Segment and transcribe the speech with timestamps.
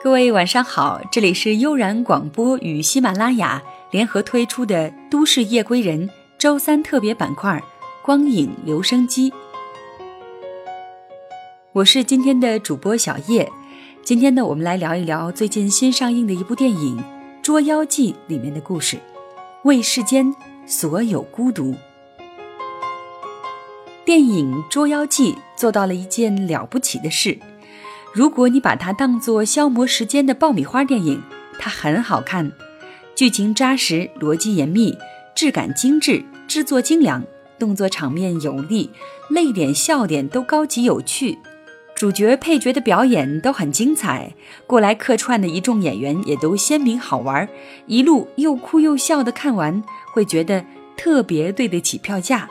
[0.00, 7.60] 各位晚上好，这里是悠然广播与喜马拉雅联合推出的《都市夜归人》周三特别板块
[8.06, 9.28] 《光影留声机》，
[11.72, 13.50] 我是今天的主播小叶。
[14.04, 16.96] 今天呢，我们来聊一聊最近新上映的一部电影
[17.42, 19.00] 《捉妖记》里面的故事，
[19.64, 20.32] 为世间
[20.64, 21.74] 所有孤独。
[24.04, 27.36] 电影《捉妖记》做到了一件了不起的事。
[28.14, 31.22] 如果你把它当做消磨时间的爆米花电影，
[31.58, 32.50] 它很好看，
[33.14, 34.96] 剧情扎实，逻辑严密，
[35.34, 37.22] 质感精致，制作精良，
[37.58, 38.90] 动作场面有力，
[39.28, 41.38] 泪点笑点都高级有趣，
[41.94, 44.34] 主角配角的表演都很精彩，
[44.66, 47.48] 过来客串的一众演员也都鲜明好玩，
[47.86, 50.64] 一路又哭又笑的看完，会觉得
[50.96, 52.48] 特别对得起票价。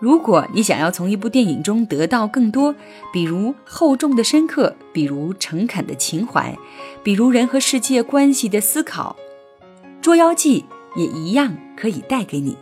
[0.00, 2.74] 如果你想要从一部电影中得到更多，
[3.12, 6.56] 比如厚重的深刻，比如诚恳的情怀，
[7.02, 9.14] 比如人和世界关系的思考，
[10.00, 10.64] 《捉妖记》
[10.98, 12.56] 也一样可以带给你。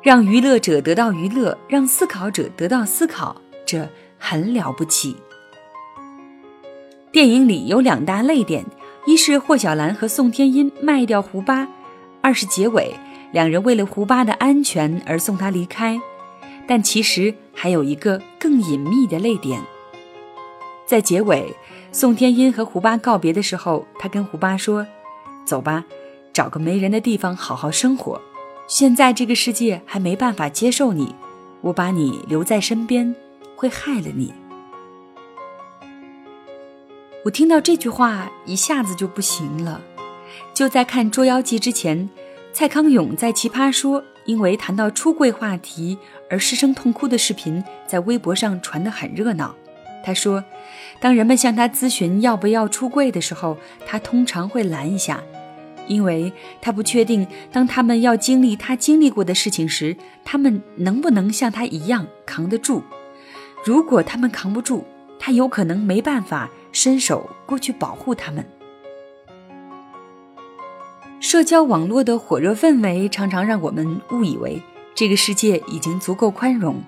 [0.00, 5.16] 让娱乐者得到娱乐，让思考者得到思考，这很了不起。
[7.10, 8.64] 电影里有两大泪点：
[9.06, 11.66] 一是霍小兰和宋天音卖掉胡巴；
[12.22, 12.94] 二是结尾。
[13.32, 16.00] 两人为了胡巴的安全而送他离开，
[16.66, 19.62] 但其实还有一个更隐秘的泪点。
[20.84, 21.54] 在结尾，
[21.92, 24.84] 宋天音和胡巴告别的时候，他跟胡巴说
[25.46, 25.84] ：“走吧，
[26.32, 28.20] 找个没人的地方好好生活。
[28.66, 31.14] 现在这个世界还没办法接受你，
[31.60, 33.14] 我把你留在身边
[33.54, 34.34] 会害了你。”
[37.24, 39.80] 我听到这句话一下子就不行了。
[40.52, 42.10] 就在看《捉妖记》之前。
[42.52, 45.96] 蔡康永在《奇葩说》因为谈到出柜话题
[46.28, 49.54] 而失声痛哭的视频，在微博上传得很热闹。
[50.04, 50.44] 他说，
[51.00, 55.22] 当人们向他咨询要不要出柜的时候，他通常会拦一下，
[55.86, 62.82] 因为他不确定，当他们要经历他经历过的事情时，他们能不能像他一样扛得住。
[63.64, 64.84] 如果他们扛不住，
[65.18, 68.44] 他有可能没办法伸手过去保护他们。
[71.20, 74.60] 社交网络的火热氛围常常让我们误以为
[74.94, 76.82] 这个世界已经足够宽容，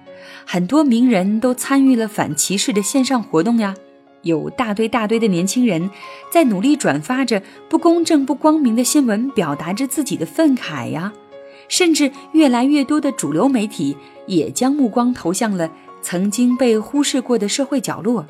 [0.47, 3.75] 很多名人都参与了反歧视的线上活动呀，
[4.23, 5.91] 有大堆大堆的年轻人
[6.31, 11.13] 在努力转发着不公正、不光明的新闻，表达着自己的愤慨呀，
[11.69, 13.95] 甚至越来越多的主流媒体
[14.27, 15.71] 也将目光投向了
[16.01, 18.27] 曾经被忽视过的社会角落。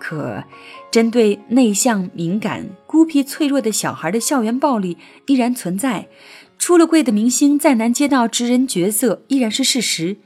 [0.00, 0.42] 可，
[0.90, 4.96] 针对内向、敏感、孤僻、脆弱的小孩的校园暴力
[5.26, 6.08] 依然存在，
[6.58, 10.16] 出了柜的明星再难接到职人角色依然是事实。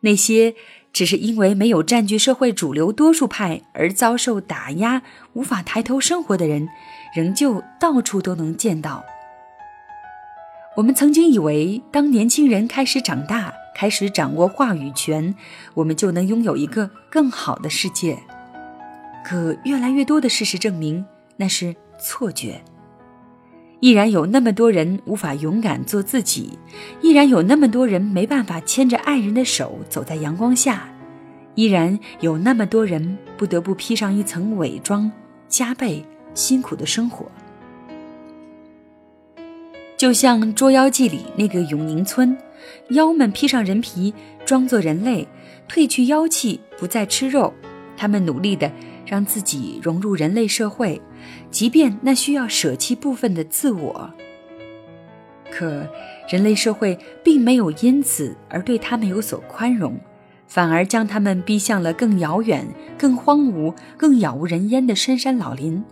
[0.00, 0.54] 那些
[0.92, 6.68] 只是因为没有占据社会主流多数派而遭受打压、无法抬头生活的人，
[7.14, 9.04] 仍旧到处都能见到。
[10.76, 15.34] 我们曾经以为，当年轻人开始长大，开始掌握话语权，
[15.74, 18.18] 我们就能拥有一个更好的世界。
[19.24, 21.04] 可越来越多的事实证明，
[21.36, 22.60] 那是错觉。
[23.80, 26.58] 依然有那么多人无法勇敢做自己，
[27.00, 30.88] 依然有那么多人没办法牵着爱人的手走在阳光下，
[31.56, 35.10] 依然有那么多人不得不披上一层伪装，
[35.48, 37.26] 加倍辛苦的生活。
[39.96, 42.36] 就像《捉妖记》里那个永宁村，
[42.90, 45.26] 妖们披上人皮，装作人类，
[45.68, 47.52] 褪去妖气，不再吃肉，
[47.96, 48.70] 他们努力的。
[49.12, 50.98] 让自己融入人类社会，
[51.50, 54.10] 即便那需要舍弃部分的自我。
[55.50, 55.86] 可
[56.30, 60.00] 人类社会并没有因此而对他们有所宽容，
[60.46, 65.84] 反而将他们逼向了更遥远、更荒芜、更杳无人烟的深山老林。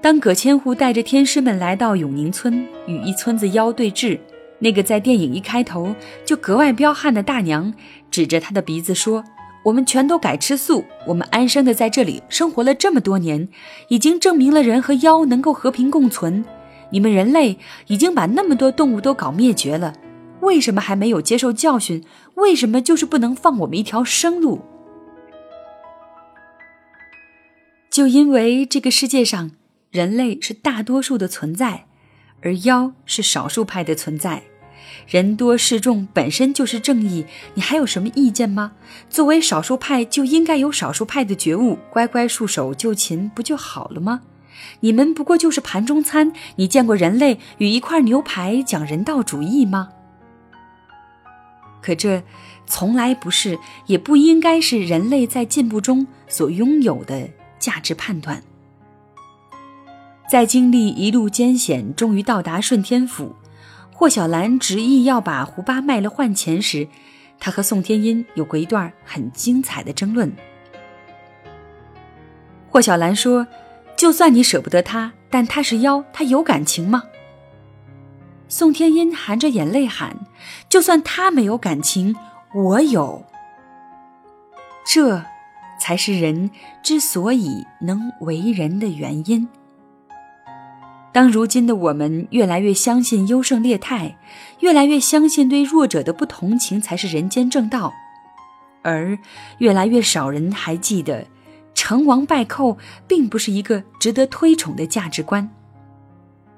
[0.00, 4.18] 当葛千户带着天师们来到永宁村，与一村子妖对峙，
[4.58, 7.72] 那个在电影一开头就格外彪悍的大娘
[8.10, 9.22] 指着他的鼻子说。
[9.66, 13.48] 我们全都改吃素，我们安生的在这里生活了这么多年，
[13.88, 16.44] 已经证明了人和妖能够和平共存。
[16.90, 17.58] 你们人类
[17.88, 19.92] 已经把那么多动物都搞灭绝了，
[20.40, 22.04] 为什么还没有接受教训？
[22.34, 24.60] 为什么就是不能放我们一条生路？
[27.90, 29.50] 就因为这个世界上
[29.90, 31.86] 人类是大多数的存在，
[32.40, 34.44] 而妖是少数派的存在。
[35.06, 38.72] 人多势众本身就是正义，你还有什么意见吗？
[39.08, 44.22] 作为少数派就应该有少数派的觉悟，乖乖束手就擒不就好了吗？
[44.80, 49.90] 你们不过就是盘中餐，你见过人类与一块牛排讲人道主义吗？
[51.82, 52.22] 可这
[52.66, 57.28] 从来不是，也不应该是人类在进步中所拥有的
[57.58, 58.42] 价值判断。
[60.28, 63.36] 在经历一路艰险，终于到达顺天府，
[63.98, 66.86] 霍小兰执意要把胡巴卖了换钱时，
[67.40, 70.30] 他和宋天音有过一段很精彩的争论。
[72.68, 73.46] 霍小兰说
[73.96, 77.04] ：“就算你舍不得他，但他是妖，他有感情吗？”
[78.48, 80.14] 宋天音含着眼泪喊
[80.68, 82.14] ：“就算他没有感情，
[82.54, 83.24] 我有。”
[84.86, 85.24] 这，
[85.80, 86.50] 才是人
[86.82, 89.48] 之所以能为人的原因。
[91.16, 94.18] 当如今的我们越来越相信优胜劣汰，
[94.60, 97.94] 越来越相信对弱者的不同情才是人间正道，
[98.82, 99.18] 而
[99.56, 101.26] 越来越少人还记得，
[101.72, 102.76] 成王败寇
[103.08, 105.48] 并不是一个值得推崇的价值观。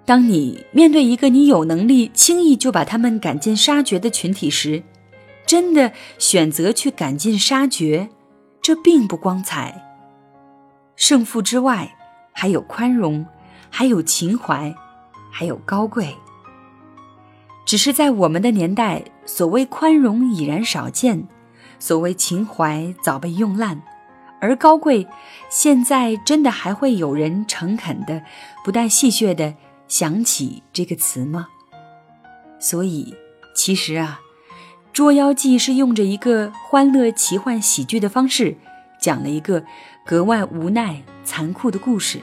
[0.05, 4.82] 当你面对一个你有能力轻易就把他们赶尽杀绝的群体时，
[5.46, 8.08] 真的选择去赶尽杀绝，
[8.60, 9.81] 这并不光彩。
[10.96, 11.94] 胜负之外，
[12.32, 13.25] 还有宽容。
[13.70, 14.75] 还有情怀，
[15.31, 16.17] 还有高贵。
[17.65, 21.29] 只是在我们的年代，所谓宽容已然少见，
[21.79, 23.82] 所谓情怀早被用烂，
[24.41, 25.06] 而高贵，
[25.50, 28.23] 现在真的还会有人诚恳的、
[28.65, 29.55] 不带戏谑的
[29.87, 31.49] 想起这个词吗？
[32.59, 33.15] 所以，
[33.55, 34.20] 其实啊，
[34.93, 38.56] 《捉妖记》是用着一个欢乐奇幻喜剧的方式，
[38.99, 39.62] 讲了一个
[40.06, 42.20] 格外无奈、残酷的故事。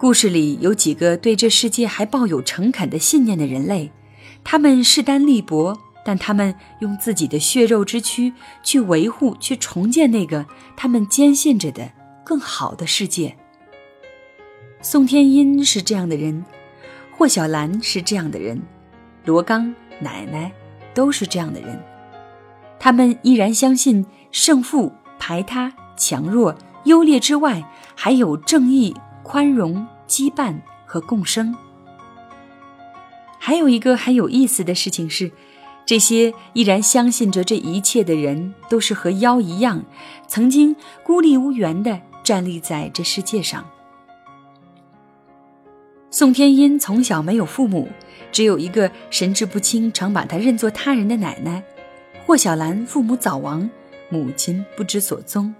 [0.00, 3.92] 故事里有几个对这世界还抱有诚恳的信念的人类，
[4.42, 8.32] 他们势单力薄，但他们用自己的血肉之躯
[8.62, 11.92] 去维护、去重建那个他们坚信着的
[12.24, 13.36] 更好的世界。
[14.80, 16.46] 宋天音是这样的人，
[17.14, 18.62] 霍小兰是这样的人，
[19.26, 20.50] 罗刚奶奶
[20.94, 21.78] 都是这样的人。
[22.78, 27.62] 他们依然相信胜负、排他、强弱、优劣之外，
[27.94, 28.94] 还有正义。
[29.30, 30.52] 宽容、羁绊
[30.84, 31.54] 和共生。
[33.38, 35.30] 还有一个很有意思的事情是，
[35.86, 39.84] 这些依然相信着这一切的人，都是和妖一样，
[40.26, 40.74] 曾经
[41.04, 43.64] 孤立无援的站立在这世界上。
[46.10, 47.88] 宋天音从小没有父母，
[48.32, 51.62] 只有一个神志不清、常把他认作他人的奶奶。
[52.26, 53.70] 霍小兰父母早亡，
[54.08, 55.54] 母亲不知所踪。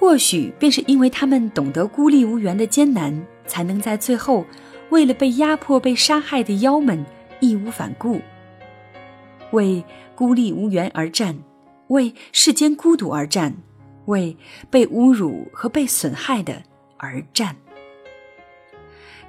[0.00, 4.46] 或许便是因为他们懂得孤立无援的艰难，才能在最后，
[4.88, 7.04] 为了被压迫、被杀害的妖们
[7.38, 8.18] 义无反顾，
[9.50, 11.38] 为孤立无援而战，
[11.88, 13.54] 为世间孤独而战，
[14.06, 14.34] 为
[14.70, 16.62] 被侮辱和被损害的
[16.96, 17.56] 而战。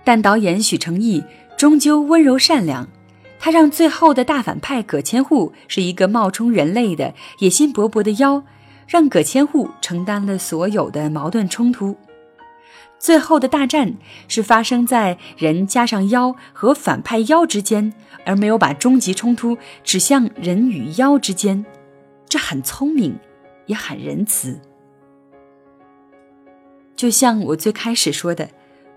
[0.06, 1.22] 但导演许成义
[1.58, 2.88] 终究温柔善良，
[3.38, 8.42] 他让最后的大反派葛千户是一个冒充人类的野心勃勃的妖。
[8.92, 11.96] 让葛千户承担了所有的矛盾冲突，
[13.00, 13.94] 最后的大战
[14.28, 17.94] 是发生在人加上妖和反派妖之间，
[18.26, 21.66] 而没有把终极冲突指向人与妖之间，
[22.28, 23.18] 这很聪明，
[23.66, 24.60] 也很仁慈。
[26.94, 28.50] 就像我最开始说的，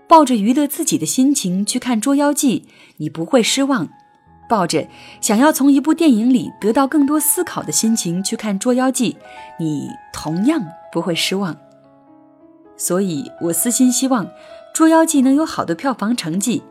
[0.09, 2.65] 抱着娱乐自己的心情去看《捉妖记》，
[2.97, 3.87] 你不会失望。
[4.47, 4.87] 抱着
[5.21, 9.13] 想要从一部电影里得到更多思考的心情去看《捉妖记》，
[9.59, 10.61] 你同样
[10.91, 11.55] 不会失望。
[12.77, 14.25] 所以我私心希望
[14.73, 16.61] 《捉妖记》能有好的票房成绩，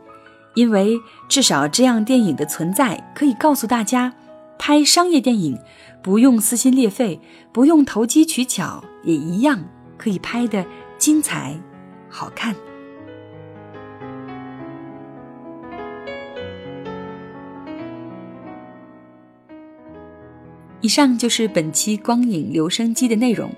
[0.53, 4.13] 因为至少这样电影的存在可以告诉大家，
[4.59, 5.59] 拍商业电影
[6.03, 7.19] 不用撕心裂肺，
[7.51, 9.63] 不用投机取巧，也一样
[9.97, 10.63] 可以拍得
[10.97, 11.59] 精彩、
[12.09, 12.55] 好看。
[20.85, 23.51] 以上就是本期光影留声机的内容，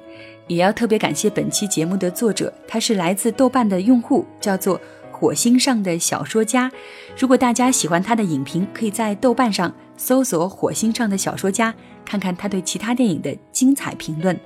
[0.48, 4.79] 也要特别感谢本期节目的作者，他是来自豆瓣的用户，叫做
[5.12, 6.72] 火星上的小说家。
[7.19, 14.39] 如果大家喜欢他的影评，可以在豆瓣上搜索“火星上的小说家”，看看他对其他电影的精彩评论。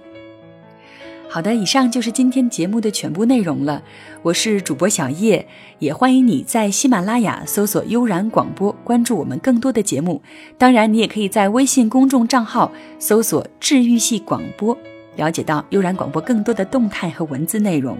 [1.33, 3.81] 好的，以上就是今天节目的全部内容了。
[4.21, 5.47] 我是主播小叶，
[5.79, 10.21] 也欢迎你在喜马拉雅搜索“悠然广播”，关注我们更多的节目。
[10.57, 12.69] 当然，你也可以在微信公众账号
[12.99, 14.77] 搜索“治愈系广播”，
[15.15, 17.97] 了解到悠然广播更多的动态和文字内容。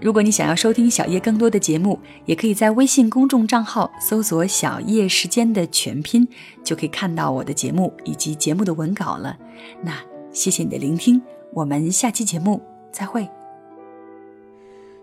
[0.00, 6.26] 如果你想要收听小叶更多的节目，也可以在微信公众账号搜索“小叶时间”的全拼，
[6.64, 9.38] 就可以看到我的节目以及节目的文稿了。
[9.84, 9.92] 那
[10.32, 11.22] 谢谢你的聆听。
[11.56, 12.60] 我们下期节目
[12.92, 13.26] 再会。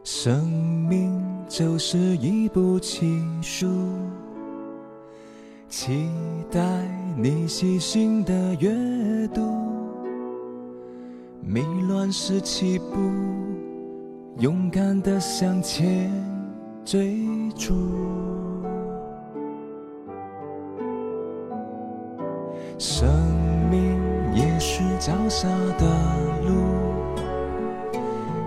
[0.04, 0.48] 生
[0.88, 1.20] 命
[1.50, 3.68] 就是一部情书，
[5.68, 6.12] 期
[6.52, 6.62] 待
[7.18, 8.70] 你细心的阅
[9.30, 9.42] 读，
[11.42, 13.00] 迷乱时起步，
[14.38, 16.12] 勇敢的向前
[16.86, 17.18] 追
[17.56, 17.74] 逐。
[22.78, 23.10] 生
[24.66, 25.46] 是脚下
[25.78, 25.86] 的
[26.48, 26.54] 路，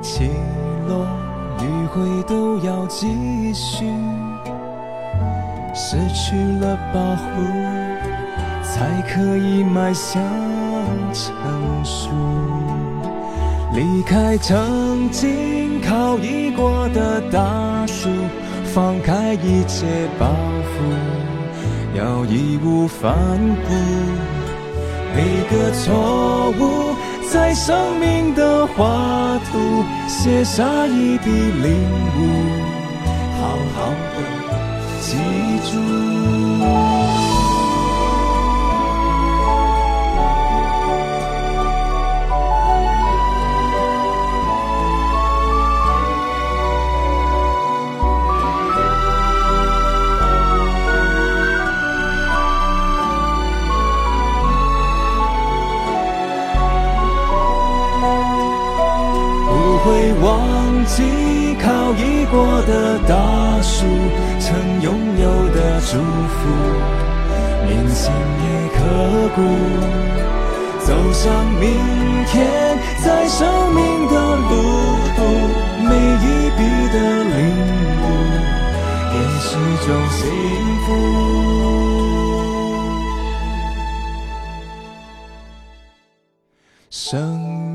[0.01, 0.31] 起
[0.89, 1.07] 落
[1.59, 3.85] 迂回都要继续。
[5.75, 7.43] 失去了保护，
[8.63, 10.23] 才可以迈向
[11.13, 11.35] 成
[11.85, 12.09] 熟。
[13.75, 18.09] 离开曾经靠依过的大树，
[18.65, 20.27] 放开一切包
[20.65, 20.81] 袱，
[21.95, 23.15] 要义无反
[23.69, 24.36] 顾。
[25.17, 26.95] 每个错误，
[27.33, 31.73] 在生命的画图写下一笔领
[32.19, 32.21] 悟，
[33.41, 33.79] 好好
[34.13, 34.17] 的。
[35.01, 35.17] 记
[35.71, 36.96] 住。
[62.37, 63.87] 过的大树，
[64.39, 66.39] 曾拥有的祝福，
[67.67, 68.79] 铭心也刻
[69.35, 69.41] 骨。
[70.85, 71.25] 走向
[71.55, 71.65] 明
[72.27, 72.37] 天，
[73.03, 73.41] 在生
[73.75, 74.53] 命的路
[75.17, 75.19] 途，
[75.83, 76.25] 每一
[76.59, 76.61] 笔
[76.93, 77.37] 的领
[78.03, 78.05] 悟，
[79.15, 79.49] 也是
[79.87, 80.21] 种幸
[80.85, 80.87] 福。
[86.91, 87.09] 生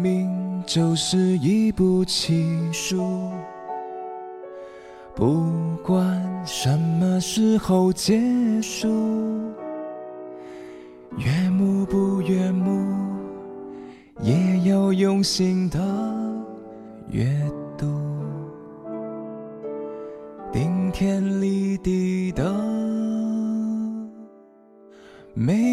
[0.03, 0.29] 命。
[0.67, 3.31] 就是一部情书，
[5.21, 6.03] 不管
[6.47, 8.19] 什么时候结
[8.59, 8.87] 束
[11.15, 12.83] 悦目不悦目
[14.19, 15.79] 也要用心的
[17.11, 17.23] 阅
[17.77, 17.85] 读。
[20.51, 22.51] 顶天立地的
[25.35, 25.70] 美